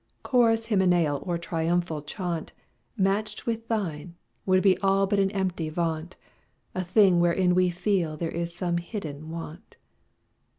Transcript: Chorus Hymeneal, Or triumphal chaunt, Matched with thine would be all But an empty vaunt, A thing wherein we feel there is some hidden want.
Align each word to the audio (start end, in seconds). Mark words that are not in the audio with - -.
Chorus 0.23 0.69
Hymeneal, 0.69 1.21
Or 1.27 1.37
triumphal 1.37 2.01
chaunt, 2.01 2.53
Matched 2.97 3.45
with 3.45 3.67
thine 3.67 4.15
would 4.47 4.63
be 4.63 4.75
all 4.79 5.05
But 5.05 5.19
an 5.19 5.29
empty 5.29 5.69
vaunt, 5.69 6.15
A 6.73 6.83
thing 6.83 7.19
wherein 7.19 7.53
we 7.53 7.69
feel 7.69 8.17
there 8.17 8.31
is 8.31 8.51
some 8.51 8.77
hidden 8.77 9.29
want. 9.29 9.77